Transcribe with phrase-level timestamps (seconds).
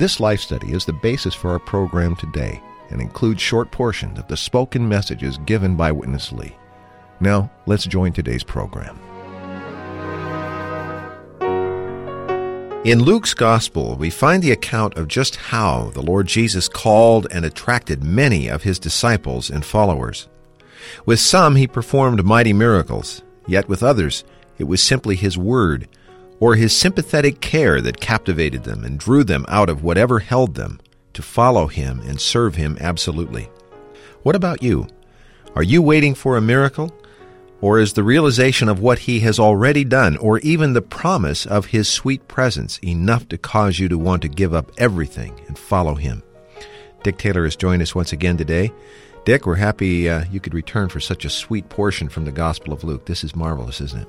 [0.00, 4.26] This life study is the basis for our program today and includes short portions of
[4.28, 6.56] the spoken messages given by Witness Lee.
[7.20, 8.98] Now, let's join today's program.
[12.86, 17.44] In Luke's Gospel, we find the account of just how the Lord Jesus called and
[17.44, 20.28] attracted many of his disciples and followers.
[21.04, 24.24] With some, he performed mighty miracles, yet with others,
[24.56, 25.88] it was simply his word
[26.40, 30.80] or his sympathetic care that captivated them and drew them out of whatever held them
[31.12, 33.48] to follow him and serve him absolutely.
[34.22, 34.88] What about you?
[35.54, 36.92] Are you waiting for a miracle?
[37.60, 41.66] Or is the realization of what he has already done, or even the promise of
[41.66, 45.94] his sweet presence, enough to cause you to want to give up everything and follow
[45.94, 46.22] him?
[47.02, 48.72] Dick Taylor has joined us once again today.
[49.26, 52.72] Dick, we're happy uh, you could return for such a sweet portion from the Gospel
[52.72, 53.04] of Luke.
[53.04, 54.08] This is marvelous, isn't it?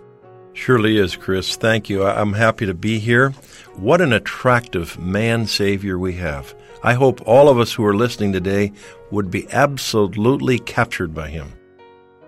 [0.53, 1.55] Surely is, Chris.
[1.55, 2.05] Thank you.
[2.05, 3.31] I'm happy to be here.
[3.75, 6.53] What an attractive man Savior we have.
[6.83, 8.73] I hope all of us who are listening today
[9.11, 11.53] would be absolutely captured by him.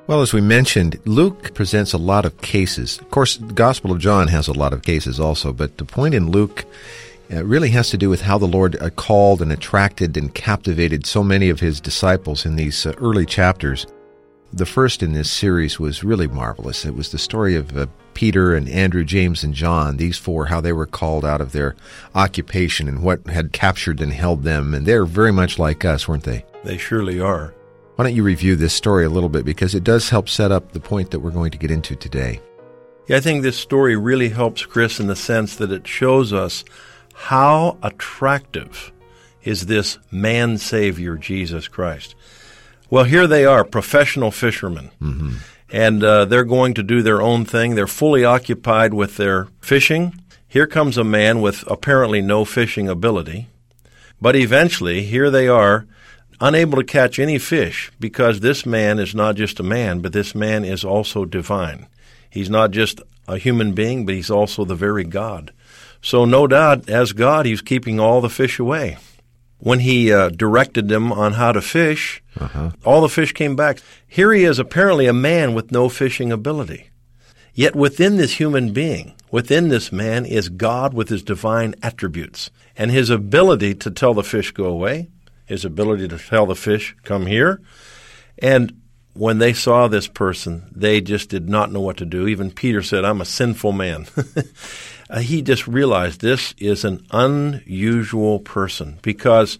[0.05, 2.99] Well, as we mentioned, Luke presents a lot of cases.
[2.99, 6.13] Of course, the Gospel of John has a lot of cases also, but the point
[6.13, 6.65] in Luke
[7.31, 11.05] uh, really has to do with how the Lord uh, called and attracted and captivated
[11.05, 13.87] so many of his disciples in these uh, early chapters.
[14.53, 16.85] The first in this series was really marvelous.
[16.85, 20.61] It was the story of uh, Peter and Andrew, James, and John, these four, how
[20.61, 21.75] they were called out of their
[22.13, 24.75] occupation and what had captured and held them.
[24.75, 26.45] And they're very much like us, weren't they?
[26.63, 27.51] They surely are.
[27.95, 30.71] Why don't you review this story a little bit because it does help set up
[30.71, 32.39] the point that we're going to get into today.
[33.07, 36.63] Yeah, I think this story really helps Chris in the sense that it shows us
[37.15, 38.91] how attractive
[39.43, 42.13] is this man savior, Jesus Christ.
[42.89, 44.91] Well, here they are, professional fishermen.
[45.01, 45.35] Mm-hmm.
[45.71, 47.73] And uh, they're going to do their own thing.
[47.73, 50.19] They're fully occupied with their fishing.
[50.47, 53.47] Here comes a man with apparently no fishing ability.
[54.21, 55.87] But eventually, here they are
[56.39, 60.35] unable to catch any fish because this man is not just a man, but this
[60.35, 61.87] man is also divine.
[62.29, 65.51] He's not just a human being, but he's also the very God.
[66.01, 68.97] So, no doubt, as God, he's keeping all the fish away.
[69.63, 72.71] When he uh, directed them on how to fish, uh-huh.
[72.83, 73.79] all the fish came back.
[74.05, 76.89] Here he is, apparently a man with no fishing ability.
[77.53, 82.91] Yet within this human being, within this man, is God with his divine attributes and
[82.91, 85.07] his ability to tell the fish go away,
[85.45, 87.61] his ability to tell the fish, come here.
[88.39, 88.81] And
[89.13, 92.27] when they saw this person, they just did not know what to do.
[92.27, 94.07] Even Peter said, I'm a sinful man.
[95.09, 99.57] uh, he just realized this is an unusual person because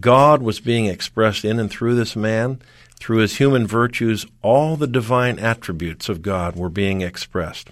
[0.00, 2.60] God was being expressed in and through this man.
[2.98, 7.68] Through his human virtues, all the divine attributes of God were being expressed.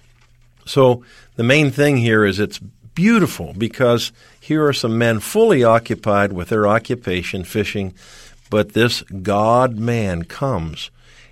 [0.65, 1.03] So
[1.35, 6.49] the main thing here is it's beautiful because here are some men fully occupied with
[6.49, 7.93] their occupation, fishing,
[8.49, 10.91] but this God man comes.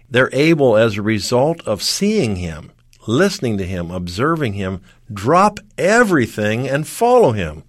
[0.10, 2.72] They're able, as a result of seeing him,
[3.08, 4.82] listening to him, observing him,
[5.14, 7.64] drop everything and follow him.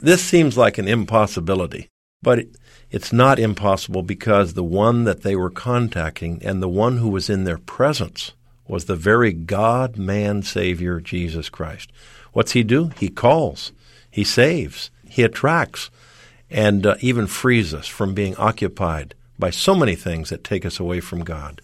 [0.00, 1.88] This seems like an impossibility,
[2.22, 2.46] but
[2.90, 7.28] it's not impossible because the one that they were contacting and the one who was
[7.28, 8.32] in their presence
[8.66, 11.90] was the very God man Savior, Jesus Christ.
[12.32, 12.90] What's he do?
[12.98, 13.72] He calls,
[14.10, 15.90] he saves, he attracts,
[16.50, 20.78] and uh, even frees us from being occupied by so many things that take us
[20.78, 21.60] away from God.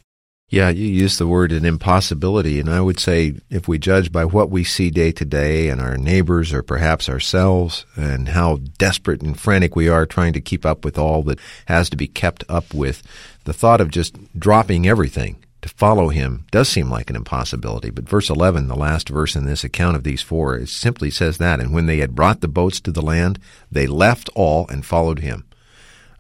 [0.52, 4.24] Yeah, you use the word an impossibility, and I would say if we judge by
[4.24, 9.22] what we see day to day and our neighbors or perhaps ourselves and how desperate
[9.22, 12.42] and frantic we are trying to keep up with all that has to be kept
[12.48, 13.00] up with,
[13.44, 17.91] the thought of just dropping everything to follow him does seem like an impossibility.
[17.91, 21.38] But verse 11, the last verse in this account of these four, it simply says
[21.38, 21.60] that.
[21.60, 23.38] And when they had brought the boats to the land,
[23.70, 25.44] they left all and followed him.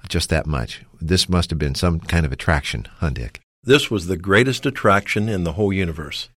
[0.08, 0.82] Just that much.
[1.00, 3.40] This must have been some kind of attraction, huh, Dick?
[3.62, 6.30] This was the greatest attraction in the whole universe.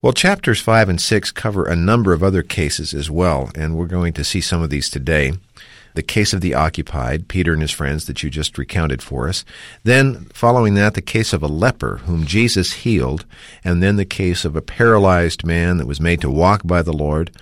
[0.00, 3.86] Well, chapters 5 and 6 cover a number of other cases as well, and we're
[3.86, 5.32] going to see some of these today.
[5.94, 9.44] The case of the occupied, Peter and his friends that you just recounted for us.
[9.82, 13.26] Then, following that, the case of a leper whom Jesus healed,
[13.64, 16.92] and then the case of a paralyzed man that was made to walk by the
[16.92, 17.32] Lord,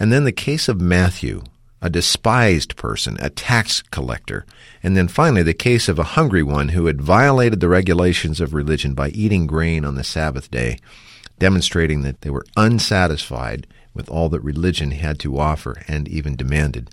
[0.00, 1.44] and then the case of Matthew,
[1.82, 4.46] a despised person, a tax collector,
[4.82, 8.54] and then finally the case of a hungry one who had violated the regulations of
[8.54, 10.78] religion by eating grain on the Sabbath day,
[11.38, 16.90] demonstrating that they were unsatisfied with all that religion had to offer and even demanded.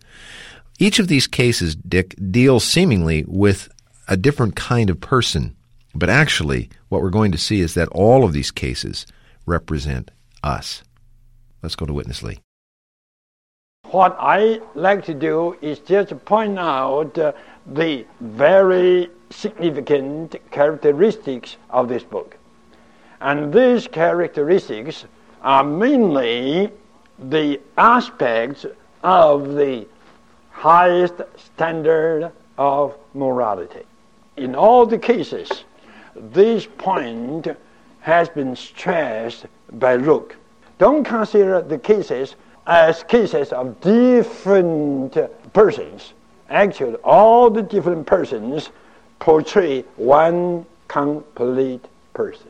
[0.80, 3.70] Each of these cases, Dick, deals seemingly with
[4.08, 5.56] a different kind of person,
[5.96, 9.06] but actually, what we're going to see is that all of these cases
[9.46, 10.12] represent
[10.44, 10.84] us.
[11.62, 12.40] Let's go to Witness Lee.
[13.94, 17.34] What I like to do is just point out uh,
[17.68, 22.36] the very significant characteristics of this book.
[23.22, 25.06] And these characteristics
[25.44, 26.72] are mainly
[27.20, 28.66] the aspects
[29.04, 29.86] of the
[30.50, 33.84] highest standard of morality.
[34.38, 35.66] In all the cases,
[36.16, 37.48] this point
[38.00, 40.36] has been stressed by Luke.
[40.80, 45.18] Don't consider the cases as cases of different
[45.54, 46.14] persons.
[46.50, 48.70] Actually, all the different persons
[49.20, 52.48] portray one complete person.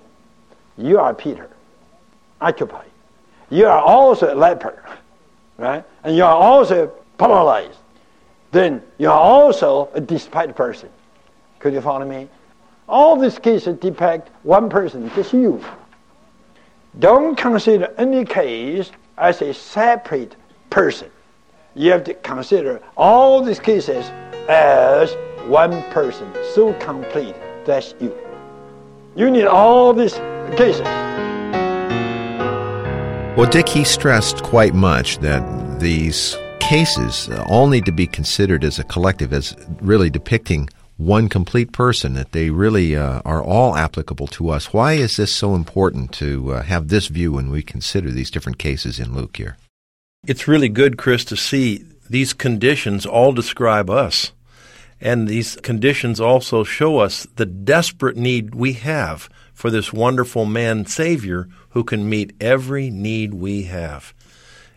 [0.77, 1.49] You are Peter,
[2.41, 2.89] occupied.
[3.49, 4.83] You are also a leper,
[5.57, 5.83] right?
[6.03, 7.77] And you are also paralyzed.
[8.51, 10.89] Then you are also a despised person.
[11.59, 12.27] Could you follow me?
[12.89, 15.63] All these cases depict one person, just you.
[16.99, 20.35] Don't consider any case as a separate
[20.69, 21.09] person.
[21.75, 24.05] You have to consider all these cases
[24.49, 25.15] as
[25.47, 28.15] one person, so complete, that's you.
[29.15, 30.13] You need all these
[30.55, 30.87] cases.
[33.35, 38.77] Well, Dick, he stressed quite much that these cases all need to be considered as
[38.79, 40.69] a collective, as really depicting
[41.05, 44.73] one complete person, that they really uh, are all applicable to us.
[44.73, 48.57] Why is this so important to uh, have this view when we consider these different
[48.57, 49.57] cases in Luke here?
[50.25, 54.31] It's really good, Chris, to see these conditions all describe us.
[55.01, 60.85] And these conditions also show us the desperate need we have for this wonderful man
[60.85, 64.13] Savior who can meet every need we have.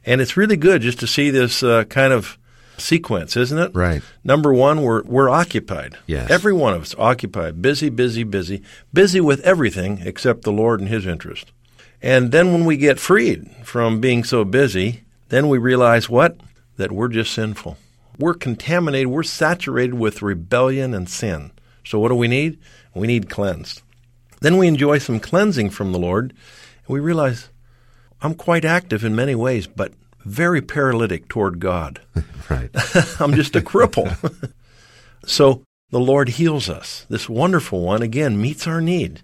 [0.05, 2.39] And it's really good just to see this uh, kind of
[2.79, 3.75] sequence, isn't it?
[3.75, 4.03] Right.
[4.25, 5.97] Number one, we're we're occupied.
[6.07, 6.31] Yes.
[6.31, 8.63] Every one of us occupied, busy, busy, busy,
[8.93, 11.53] busy with everything except the Lord and His interest.
[12.03, 16.37] And then when we get freed from being so busy, then we realize what?
[16.77, 17.79] That we're just sinful.
[18.19, 19.09] We're contaminated.
[19.09, 21.53] We're saturated with rebellion and sin.
[21.85, 22.59] So what do we need?
[22.95, 23.83] We need cleansed.
[24.41, 27.49] Then we enjoy some cleansing from the Lord, and we realize
[28.23, 29.93] I'm quite active in many ways, but
[30.27, 32.01] very paralytic toward God.
[32.51, 32.71] right.
[33.21, 34.53] I'm just a cripple.
[35.25, 37.07] so the Lord heals us.
[37.09, 39.23] This wonderful one, again, meets our need.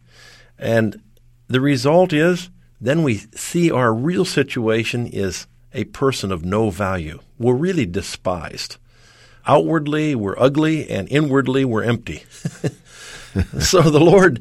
[0.58, 1.02] And
[1.49, 2.50] the result is
[2.81, 7.19] then we see our real situation is a person of no value.
[7.38, 8.76] We're really despised.
[9.46, 12.25] Outwardly, we're ugly, and inwardly, we're empty.
[13.58, 14.40] so the Lord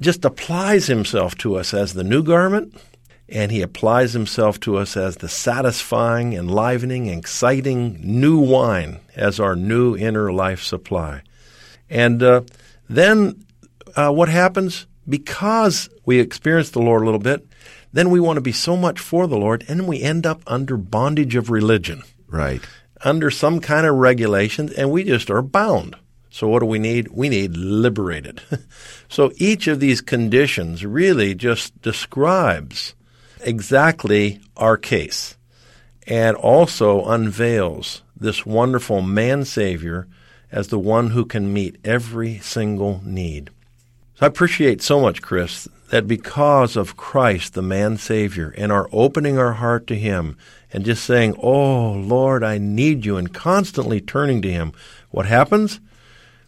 [0.00, 2.76] just applies himself to us as the new garment
[3.28, 9.56] and he applies himself to us as the satisfying, enlivening, exciting new wine as our
[9.56, 11.22] new inner life supply.
[11.88, 12.42] And uh,
[12.88, 13.44] then
[13.96, 14.86] uh, what happens?
[15.08, 17.46] Because we experience the Lord a little bit,
[17.92, 20.76] then we want to be so much for the Lord, and we end up under
[20.76, 22.02] bondage of religion.
[22.26, 22.60] Right.
[23.04, 25.96] Under some kind of regulations, and we just are bound.
[26.30, 27.08] So what do we need?
[27.08, 28.42] We need liberated.
[29.08, 32.94] so each of these conditions really just describes
[33.44, 35.36] exactly our case
[36.06, 40.06] and also unveils this wonderful man Savior
[40.50, 43.50] as the one who can meet every single need.
[44.14, 48.88] So I appreciate so much, Chris, that because of Christ, the man Savior, and our
[48.92, 50.36] opening our heart to Him
[50.72, 54.72] and just saying, Oh, Lord, I need you, and constantly turning to Him,
[55.10, 55.80] what happens?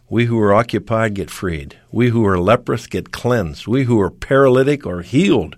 [0.09, 1.77] We who are occupied get freed.
[1.91, 3.67] We who are leprous get cleansed.
[3.67, 5.57] We who are paralytic are healed.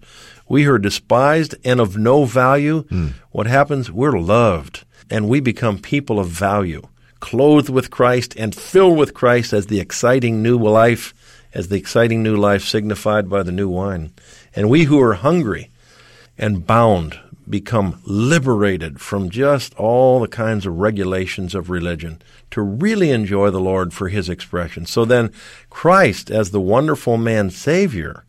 [0.49, 3.13] We who are despised and of no value, mm.
[3.31, 3.91] what happens?
[3.91, 6.81] We're loved and we become people of value,
[7.19, 11.13] clothed with Christ and filled with Christ as the exciting new life,
[11.53, 14.11] as the exciting new life signified by the new wine.
[14.55, 15.71] And we who are hungry
[16.37, 23.09] and bound become liberated from just all the kinds of regulations of religion to really
[23.09, 24.85] enjoy the Lord for his expression.
[24.85, 25.31] So then,
[25.69, 28.23] Christ, as the wonderful man Savior,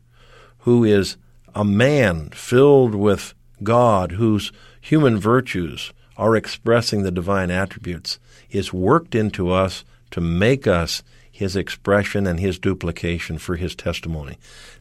[0.61, 1.17] who is
[1.55, 8.19] a man filled with God, whose human virtues are expressing the divine attributes,
[8.51, 14.37] is worked into us to make us his expression and his duplication for his testimony.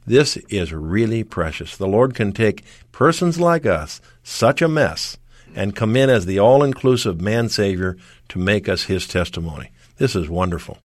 [0.05, 1.77] This is really precious.
[1.77, 5.17] The Lord can take persons like us, such a mess,
[5.55, 7.95] and come in as the all inclusive man Savior
[8.29, 9.71] to make us his testimony.
[9.97, 10.79] This is wonderful.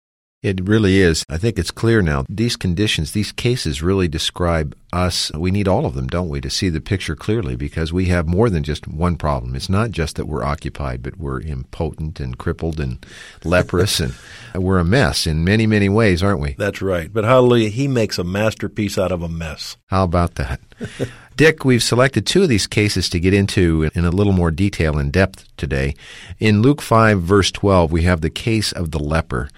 [0.42, 1.24] It really is.
[1.30, 2.24] I think it's clear now.
[2.28, 5.30] These conditions, these cases really describe us.
[5.32, 8.26] We need all of them, don't we, to see the picture clearly because we have
[8.26, 9.54] more than just one problem.
[9.54, 13.06] It's not just that we're occupied, but we're impotent and crippled and
[13.44, 14.14] leprous and
[14.56, 16.56] we're a mess in many, many ways, aren't we?
[16.58, 17.12] That's right.
[17.12, 19.76] But hallelujah, he makes a masterpiece out of a mess.
[19.86, 20.60] How about that?
[21.36, 24.98] Dick, we've selected two of these cases to get into in a little more detail
[24.98, 25.94] and depth today.
[26.40, 29.48] In Luke 5, verse 12, we have the case of the leper.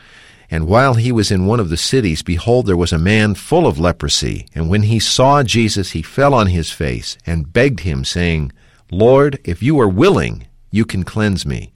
[0.50, 3.66] And while he was in one of the cities, behold, there was a man full
[3.66, 4.46] of leprosy.
[4.54, 8.52] And when he saw Jesus, he fell on his face and begged him, saying,
[8.90, 11.72] Lord, if you are willing, you can cleanse me.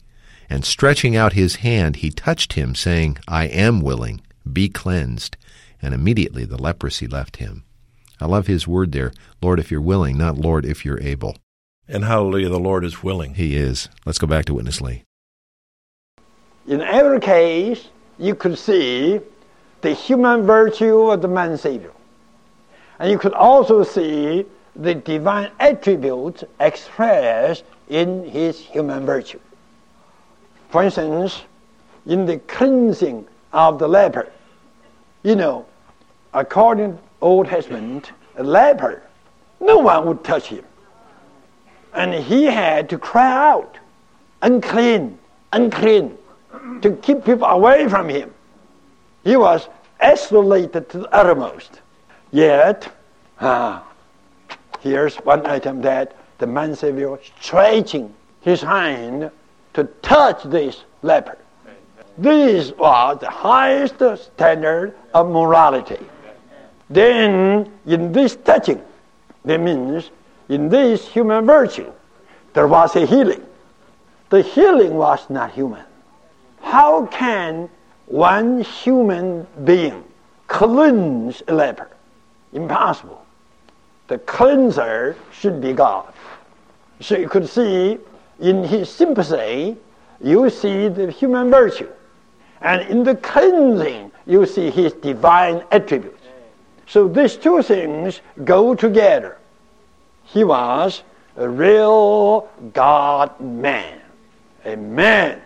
[0.50, 4.20] And stretching out his hand, he touched him, saying, I am willing,
[4.50, 5.36] be cleansed.
[5.82, 7.64] And immediately the leprosy left him.
[8.20, 11.36] I love his word there, Lord, if you're willing, not Lord, if you're able.
[11.86, 13.34] And hallelujah, the Lord is willing.
[13.34, 13.88] He is.
[14.04, 15.04] Let's go back to Witness Lee.
[16.66, 19.20] In every case, you could see
[19.80, 21.92] the human virtue of the man Savior.
[22.98, 24.44] And you could also see
[24.74, 29.40] the divine attributes expressed in his human virtue.
[30.70, 31.42] For instance,
[32.06, 34.30] in the cleansing of the leper,
[35.22, 35.66] you know,
[36.34, 39.02] according to Old Testament, a leper,
[39.60, 40.64] no one would touch him.
[41.94, 43.76] And he had to cry out,
[44.42, 45.18] unclean,
[45.52, 46.17] unclean
[46.82, 48.32] to keep people away from him.
[49.24, 49.68] He was
[50.00, 51.80] isolated to the uttermost.
[52.30, 52.92] Yet,
[53.40, 53.84] ah,
[54.80, 59.30] here's one item that the man Savior stretching his hand
[59.74, 61.38] to touch this leper.
[62.16, 63.96] This was the highest
[64.34, 65.98] standard of morality.
[66.90, 68.82] Then, in this touching,
[69.44, 70.10] that means
[70.48, 71.92] in this human virtue,
[72.54, 73.44] there was a healing.
[74.30, 75.84] The healing was not human.
[76.60, 77.68] How can
[78.06, 80.04] one human being
[80.46, 81.90] cleanse a leper?
[82.52, 83.24] Impossible.
[84.08, 86.12] The cleanser should be God.
[87.00, 87.98] So you could see
[88.40, 89.76] in his sympathy,
[90.20, 91.88] you see the human virtue.
[92.60, 96.22] And in the cleansing, you see his divine attributes.
[96.86, 99.38] So these two things go together.
[100.24, 101.02] He was
[101.36, 104.00] a real God man,
[104.64, 105.40] a man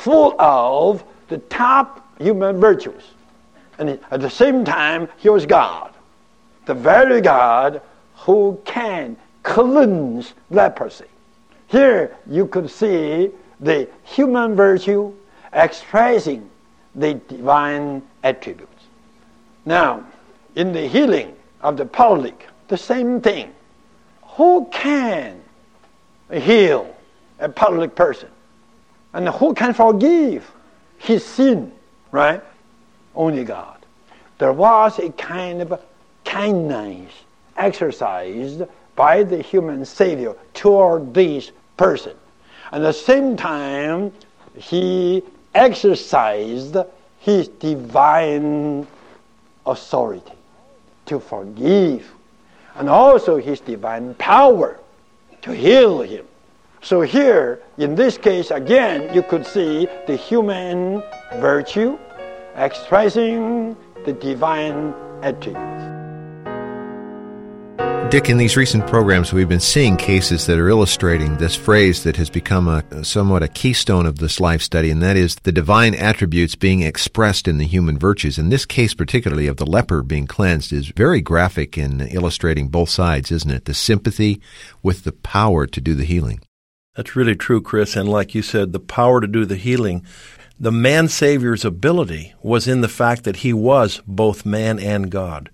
[0.00, 3.02] full of the top human virtues.
[3.78, 5.92] And at the same time, he was God,
[6.66, 7.82] the very God
[8.16, 11.06] who can cleanse leprosy.
[11.68, 13.30] Here you could see
[13.60, 15.14] the human virtue
[15.52, 16.48] expressing
[16.94, 18.84] the divine attributes.
[19.66, 20.04] Now,
[20.56, 23.52] in the healing of the public, the same thing.
[24.36, 25.40] Who can
[26.32, 26.94] heal
[27.38, 28.28] a public person?
[29.12, 30.50] And who can forgive
[30.98, 31.72] his sin?
[32.12, 32.42] Right?
[33.14, 33.78] Only God.
[34.38, 35.80] There was a kind of
[36.24, 37.12] kindness
[37.56, 38.62] exercised
[38.96, 42.14] by the human Savior toward this person.
[42.72, 44.12] At the same time,
[44.56, 45.22] he
[45.54, 46.76] exercised
[47.18, 48.86] his divine
[49.66, 50.32] authority
[51.06, 52.10] to forgive,
[52.76, 54.78] and also his divine power
[55.42, 56.26] to heal him.
[56.82, 61.02] So here, in this case, again, you could see the human
[61.34, 61.98] virtue
[62.56, 66.00] expressing the divine attributes.
[68.10, 72.16] Dick, in these recent programs, we've been seeing cases that are illustrating this phrase that
[72.16, 75.94] has become a somewhat a keystone of this life study, and that is the divine
[75.94, 78.36] attributes being expressed in the human virtues.
[78.36, 82.88] In this case, particularly of the leper being cleansed, is very graphic in illustrating both
[82.88, 83.66] sides, isn't it?
[83.66, 84.40] The sympathy
[84.82, 86.40] with the power to do the healing.
[86.96, 87.96] That's really true, Chris.
[87.96, 90.04] And like you said, the power to do the healing,
[90.58, 95.50] the man Savior's ability was in the fact that he was both man and God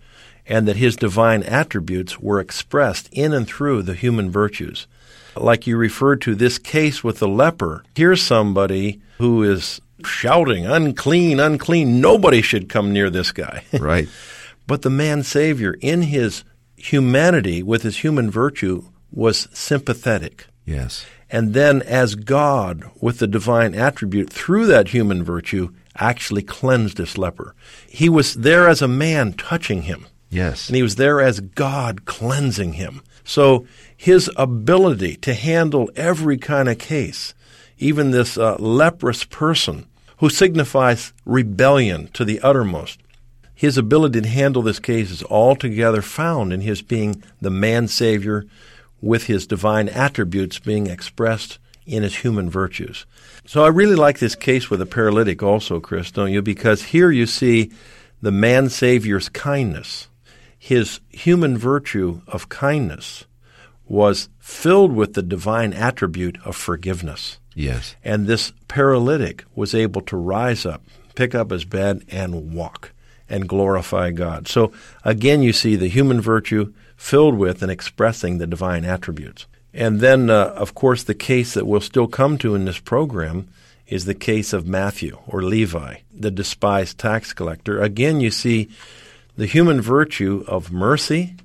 [0.47, 4.87] and that his divine attributes were expressed in and through the human virtues.
[5.37, 11.38] Like you referred to this case with the leper, here's somebody who is shouting, unclean,
[11.40, 12.00] unclean.
[12.00, 13.64] Nobody should come near this guy.
[13.78, 14.09] Right.
[14.66, 16.45] but the man Savior, in his
[16.76, 20.47] humanity, with his human virtue, was sympathetic.
[20.64, 21.05] Yes.
[21.37, 27.19] And then, as God, with the divine attribute, through that human virtue, actually cleansed this
[27.19, 27.55] leper.
[27.87, 30.07] He was there as a man touching him.
[30.31, 30.66] Yes.
[30.66, 33.02] And he was there as God cleansing him.
[33.23, 37.35] So his ability to handle every kind of case,
[37.76, 39.85] even this uh, leprous person
[40.21, 42.99] who signifies rebellion to the uttermost,
[43.55, 48.47] his ability to handle this case is altogether found in his being the man Savior
[49.00, 53.07] with his divine attributes being expressed in his human virtues.
[53.47, 56.43] So I really like this case with the paralytic also, Chris, don't you?
[56.43, 57.71] Because here you see
[58.21, 60.09] the man Savior's kindness.
[60.59, 63.25] His human virtue of kindness
[63.87, 67.38] was filled with the divine attribute of forgiveness.
[67.55, 67.95] Yes.
[68.03, 70.83] And this paralytic was able to rise up,
[71.15, 72.93] pick up his bed, and walk
[73.29, 74.49] and glorify God.
[74.49, 74.73] So
[75.05, 79.47] again, you see the human virtue filled with and expressing the divine attributes.
[79.73, 83.49] And then, uh, of course, the case that we'll still come to in this program
[83.87, 87.81] is the case of Matthew or Levi, the despised tax collector.
[87.81, 88.69] Again, you see
[89.37, 91.37] the human virtue of mercy,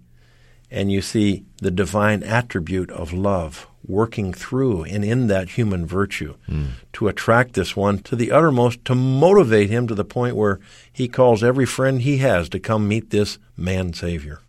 [0.72, 6.36] and you see the divine attribute of love working through and in that human virtue
[6.48, 6.70] mm.
[6.93, 10.60] to attract this one to the uttermost, to motivate him to the point where
[10.91, 14.39] he calls every friend he has to come meet this man Savior.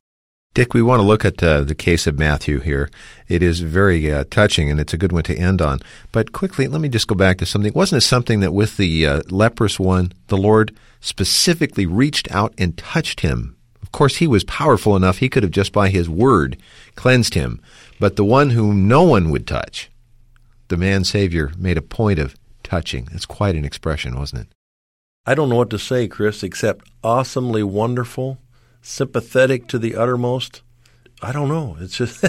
[0.55, 2.91] Dick, we want to look at uh, the case of Matthew here.
[3.27, 5.81] It is very uh, touching, and it's a good one to end on.
[6.13, 7.73] But quickly, let me just go back to something.
[7.73, 12.77] Wasn't it something that with the uh, leprous one, the Lord specifically reached out and
[12.77, 13.57] touched him?
[13.81, 16.59] Of course, he was powerful enough, he could have just by his word
[16.97, 17.59] cleansed him.
[17.99, 19.91] But the one whom no one would touch,
[20.69, 23.09] the man Savior made a point of touching.
[23.13, 24.49] It's quite an expression, wasn't it?
[25.25, 28.37] I don't know what to say, Chris, except awesomely wonderful
[28.83, 30.63] sympathetic to the uttermost.
[31.25, 31.77] I don't know.
[31.79, 32.25] It's just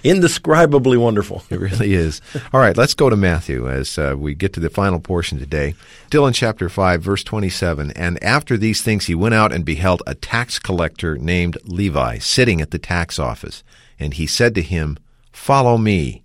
[0.04, 1.42] indescribably wonderful.
[1.50, 2.22] It really is.
[2.52, 5.74] All right, let's go to Matthew as uh, we get to the final portion today.
[6.06, 7.90] Still in chapter 5, verse 27.
[7.90, 12.62] And after these things, he went out and beheld a tax collector named Levi sitting
[12.62, 13.62] at the tax office.
[14.00, 14.96] And he said to him,
[15.30, 16.22] Follow me.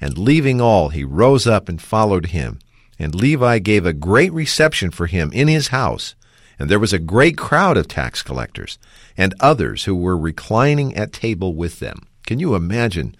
[0.00, 2.60] And leaving all, he rose up and followed him.
[2.98, 6.14] And Levi gave a great reception for him in his house.
[6.58, 8.78] And there was a great crowd of tax collectors
[9.16, 12.06] and others who were reclining at table with them.
[12.26, 13.14] Can you imagine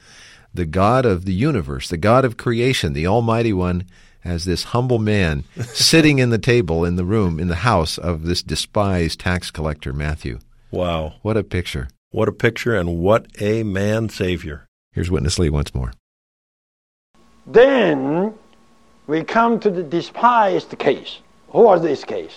[0.53, 3.85] the God of the universe, the God of creation, the Almighty One,
[4.25, 8.25] as this humble man sitting in the table in the room, in the house of
[8.25, 10.41] this despised tax collector, Matthew?
[10.71, 11.15] Wow.
[11.23, 11.89] What a picture.
[12.11, 14.67] What a picture, and what a man Savior.
[14.93, 15.93] Here's Witness Lee once more.
[17.47, 18.35] Then
[19.07, 21.19] we come to the despised case.
[21.51, 22.35] Who was this case?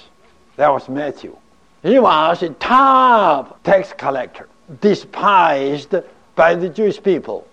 [0.62, 1.36] That was Matthew.
[1.82, 4.48] He was a top tax collector,
[4.80, 5.96] despised
[6.36, 7.48] by the Jewish people.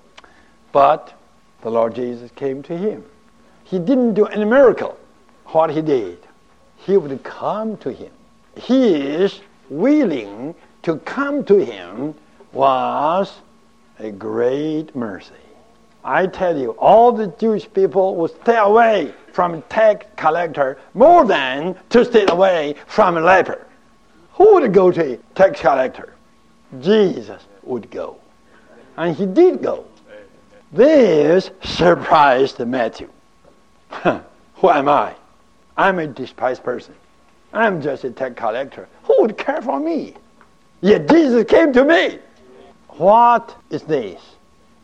[0.73, 1.19] But
[1.63, 3.03] the Lord Jesus came to him.
[3.65, 4.99] He didn't do any miracle.
[5.47, 6.19] What he did,
[6.77, 8.13] he would come to him.
[8.57, 9.41] He is
[9.71, 12.15] willing to come to him
[12.53, 13.39] was
[13.99, 15.33] a great mercy.
[16.05, 21.25] I tell you, all the Jewish people would stay away from a tax collector more
[21.25, 23.65] than to stay away from a leper.
[24.33, 26.15] Who would go to a tax collector?
[26.81, 28.17] Jesus would go.
[28.97, 29.85] And he did go.
[30.73, 33.09] This surprised Matthew.
[34.03, 35.15] Who am I?
[35.77, 36.97] I'm a despised person.
[37.53, 38.89] I'm just a tax collector.
[39.05, 40.15] Who would care for me?
[40.81, 42.19] Yet Jesus came to me.
[42.89, 44.21] What is this?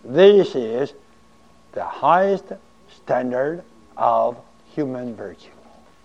[0.05, 0.95] This is
[1.73, 2.45] the highest
[2.95, 3.64] standard
[3.97, 4.37] of
[4.75, 5.51] human virtue.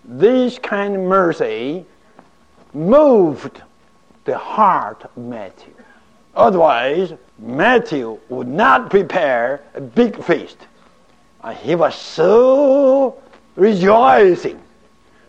[0.04, 1.84] This kind of mercy
[2.72, 3.62] moved
[4.24, 5.74] the heart of Matthew.
[6.36, 10.58] Otherwise, Matthew would not prepare a big feast.
[11.42, 13.20] And he was so
[13.56, 14.60] rejoicing,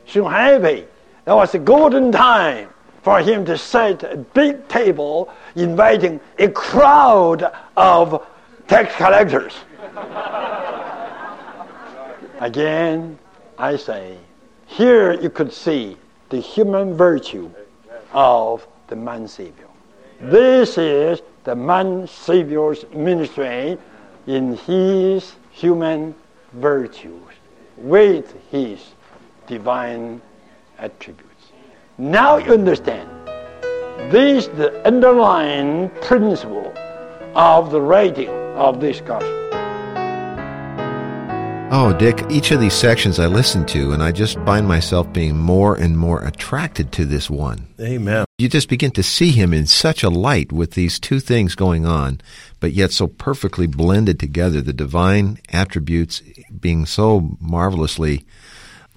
[0.05, 0.85] so happy.
[1.25, 2.69] That was a golden time
[3.01, 8.27] for him to set a big table inviting a crowd of
[8.67, 9.55] tax collectors.
[12.39, 13.17] Again,
[13.61, 14.17] I say,
[14.65, 15.95] here you could see
[16.29, 17.51] the human virtue
[18.11, 19.67] of the man Savior.
[20.19, 23.77] This is the man Savior's ministry
[24.25, 26.15] in his human
[26.53, 27.21] virtues
[27.77, 28.79] with his
[29.45, 30.23] divine
[30.79, 31.51] attributes.
[31.99, 33.07] Now you understand.
[34.11, 36.73] This is the underlying principle
[37.35, 39.40] of the writing of this gospel.
[41.73, 45.37] Oh, Dick, each of these sections I listen to, and I just find myself being
[45.37, 47.65] more and more attracted to this one.
[47.79, 48.25] Amen.
[48.37, 51.85] You just begin to see him in such a light with these two things going
[51.85, 52.19] on,
[52.59, 56.21] but yet so perfectly blended together, the divine attributes
[56.59, 58.25] being so marvelously,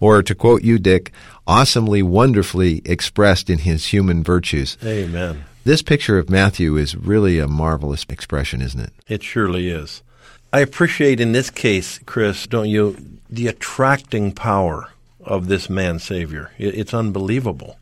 [0.00, 1.12] or to quote you, Dick,
[1.46, 4.76] awesomely, wonderfully expressed in his human virtues.
[4.82, 5.44] Amen.
[5.62, 8.92] This picture of Matthew is really a marvelous expression, isn't it?
[9.06, 10.02] It surely is.
[10.54, 12.96] I appreciate in this case, Chris, don't you,
[13.28, 14.88] the attracting power
[15.20, 16.52] of this man Savior.
[16.58, 17.76] It's unbelievable.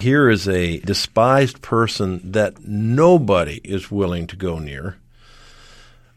[0.00, 4.96] Here is a despised person that nobody is willing to go near.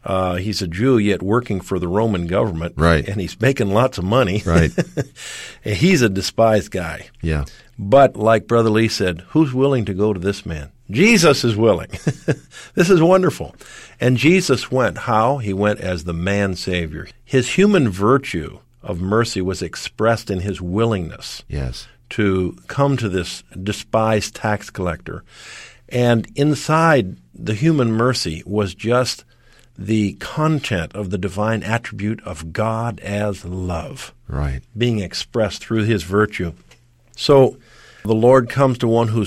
[0.02, 3.06] Uh, he's a Jew yet working for the Roman government, Right.
[3.06, 4.72] And he's making lots of money, Right.
[5.62, 7.10] He's a despised guy.
[7.20, 7.44] Yeah.
[7.78, 10.70] But like Brother Lee said, who's willing to go to this man?
[10.90, 11.90] Jesus is willing.
[12.74, 13.54] this is wonderful.
[14.00, 14.98] And Jesus went.
[14.98, 15.38] How?
[15.38, 17.08] He went as the man Savior.
[17.24, 21.86] His human virtue of mercy was expressed in his willingness Yes.
[22.10, 25.24] to come to this despised tax collector.
[25.90, 29.24] And inside the human mercy was just
[29.76, 34.62] the content of the divine attribute of God as love Right.
[34.76, 36.52] being expressed through his virtue.
[37.16, 37.58] So
[38.04, 39.24] the Lord comes to one who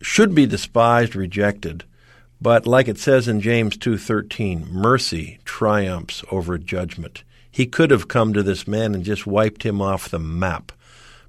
[0.00, 1.84] should be despised, rejected,
[2.40, 7.22] but like it says in James 2:13, mercy triumphs over judgment.
[7.50, 10.72] He could have come to this man and just wiped him off the map.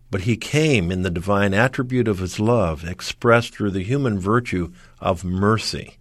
[0.10, 4.72] But he came in the divine attribute of his love, expressed through the human virtue
[5.00, 5.98] of mercy,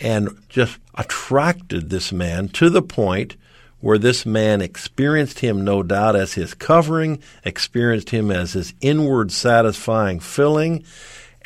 [0.00, 3.36] and just attracted this man to the point
[3.80, 9.30] where this man experienced him, no doubt, as his covering, experienced him as his inward
[9.30, 10.84] satisfying filling,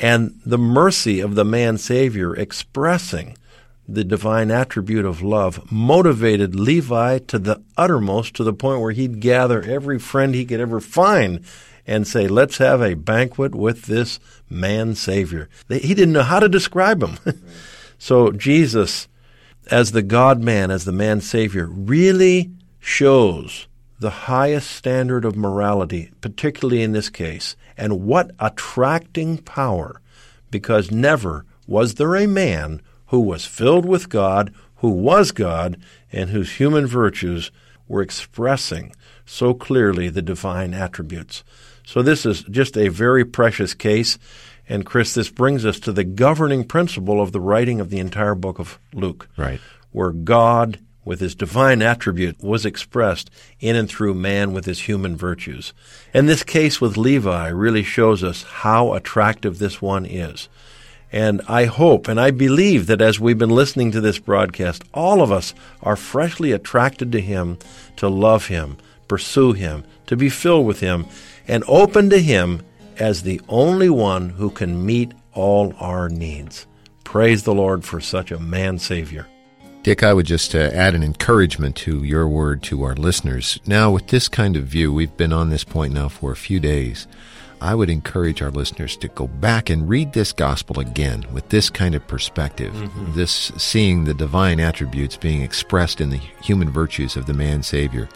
[0.01, 3.37] and the mercy of the man Savior expressing
[3.87, 9.21] the divine attribute of love motivated Levi to the uttermost to the point where he'd
[9.21, 11.45] gather every friend he could ever find
[11.87, 15.49] and say, Let's have a banquet with this man Savior.
[15.69, 17.19] He didn't know how to describe him.
[17.99, 19.09] so Jesus,
[19.71, 23.67] as the God man, as the man Savior, really shows
[23.99, 27.55] the highest standard of morality, particularly in this case.
[27.81, 30.03] And what attracting power,
[30.51, 35.79] because never was there a man who was filled with God, who was God,
[36.13, 37.51] and whose human virtues
[37.89, 38.93] were expressing
[39.25, 41.43] so clearly the divine attributes.
[41.87, 44.19] So this is just a very precious case.
[44.69, 48.35] And Chris, this brings us to the governing principle of the writing of the entire
[48.35, 49.59] book of Luke Right.
[49.91, 50.79] where God,
[51.11, 55.73] with his divine attribute, was expressed in and through man with his human virtues.
[56.15, 60.49] And this case with Levi really shows us how attractive this one is.
[61.11, 65.21] And I hope and I believe that as we've been listening to this broadcast, all
[65.21, 67.59] of us are freshly attracted to him,
[67.97, 68.77] to love him,
[69.09, 71.07] pursue him, to be filled with him,
[71.49, 72.63] and open to him
[72.99, 76.69] as the only one who can meet all our needs.
[77.03, 79.27] Praise the Lord for such a man Savior.
[79.83, 83.59] Dick, I would just uh, add an encouragement to your word to our listeners.
[83.67, 86.61] Now, with this kind of view, we've been on this point now for a few
[86.61, 87.07] days.
[87.63, 91.71] I would encourage our listeners to go back and read this gospel again with this
[91.71, 92.75] kind of perspective.
[93.15, 98.09] This seeing the divine attributes being expressed in the human virtues of the man Savior.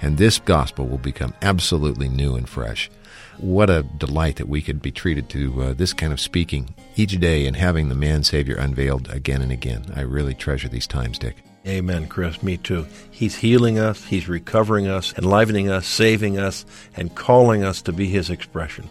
[0.00, 2.90] And this gospel will become absolutely new and fresh.
[3.38, 7.18] What a delight that we could be treated to uh, this kind of speaking each
[7.20, 9.84] day and having the man Savior unveiled again and again.
[9.94, 11.36] I really treasure these times, Dick.
[11.66, 12.42] Amen, Chris.
[12.42, 12.86] Me too.
[13.10, 16.64] He's healing us, He's recovering us, enlivening us, saving us,
[16.96, 18.88] and calling us to be His expression.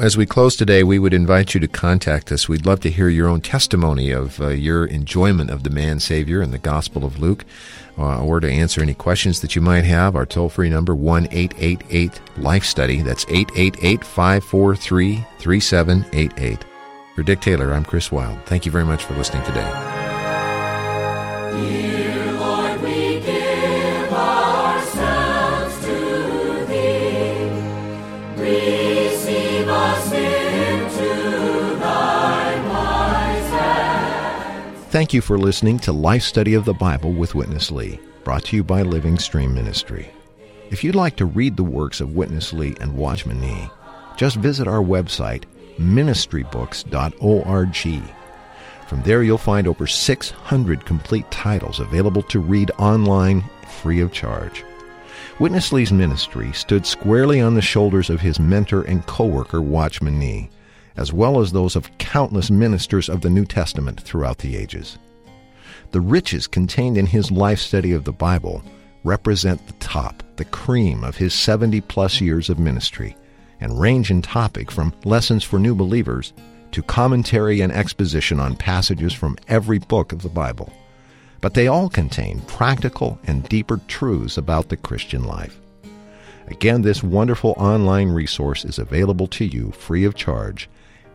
[0.00, 2.48] As we close today, we would invite you to contact us.
[2.48, 6.40] We'd love to hear your own testimony of uh, your enjoyment of the man Savior
[6.40, 7.44] and the Gospel of Luke,
[7.98, 10.16] uh, or to answer any questions that you might have.
[10.16, 13.02] Our toll free number, one eight eight eight Life Study.
[13.02, 16.64] That's 888 543 3788.
[17.14, 18.38] For Dick Taylor, I'm Chris Wilde.
[18.46, 19.70] Thank you very much for listening today.
[34.94, 38.54] Thank you for listening to Life Study of the Bible with Witness Lee, brought to
[38.54, 40.08] you by Living Stream Ministry.
[40.70, 43.68] If you'd like to read the works of Witness Lee and Watchman Nee,
[44.16, 45.46] just visit our website,
[45.78, 48.14] ministrybooks.org.
[48.86, 53.42] From there, you'll find over 600 complete titles available to read online
[53.82, 54.64] free of charge.
[55.40, 60.50] Witness Lee's ministry stood squarely on the shoulders of his mentor and co-worker Watchman Nee,
[60.96, 64.98] as well as those of countless ministers of the New Testament throughout the ages.
[65.90, 68.62] The riches contained in his life study of the Bible
[69.04, 73.16] represent the top, the cream of his 70 plus years of ministry,
[73.60, 76.32] and range in topic from lessons for new believers
[76.72, 80.72] to commentary and exposition on passages from every book of the Bible.
[81.40, 85.60] But they all contain practical and deeper truths about the Christian life.
[86.48, 90.68] Again, this wonderful online resource is available to you free of charge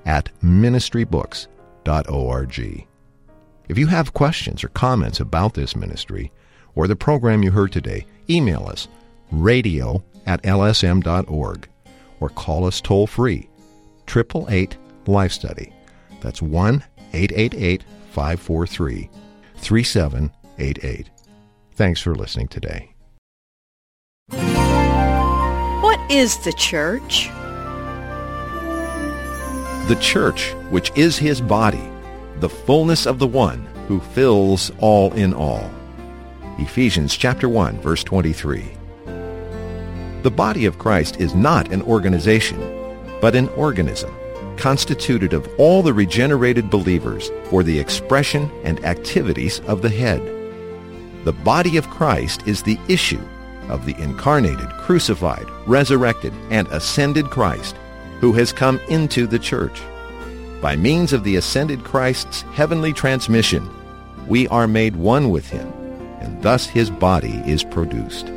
[0.10, 2.88] at ministrybooks.org.
[3.70, 6.32] If you have questions or comments about this ministry
[6.74, 8.88] or the program you heard today, email us
[9.32, 11.70] radio at lsm.org
[12.20, 13.48] or call us toll free
[14.08, 15.72] 888 Life Study.
[16.22, 19.10] That's 1 888 543
[19.58, 21.10] 3788.
[21.74, 22.96] Thanks for listening today.
[24.32, 27.30] What is the church?
[29.88, 31.90] The church, which is his body,
[32.40, 35.70] the fullness of the one who fills all in all.
[36.60, 38.72] Ephesians chapter 1 verse 23.
[40.22, 42.60] The body of Christ is not an organization,
[43.22, 44.14] but an organism
[44.58, 50.22] constituted of all the regenerated believers for the expression and activities of the head.
[51.24, 53.22] The body of Christ is the issue
[53.70, 57.76] of the incarnated, crucified, resurrected, and ascended Christ
[58.20, 59.82] who has come into the church.
[60.62, 63.70] By means of the ascended Christ's heavenly transmission,
[64.28, 65.72] we are made one with him,
[66.20, 68.28] and thus his body is produced.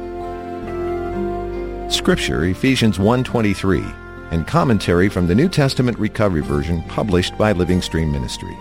[1.93, 3.95] Scripture, Ephesians 1.23,
[4.31, 8.57] and commentary from the New Testament Recovery Version published by Living Stream Ministry.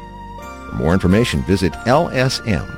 [0.69, 2.71] For more information, visit lsm.org.